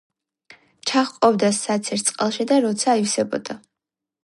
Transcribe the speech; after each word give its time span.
ჩაჰყოფდა 0.91 1.51
საცერს 1.59 2.05
წყალში, 2.09 2.49
და 2.55 2.59
როცა 2.67 2.91
აივსებოდა. 2.97 3.61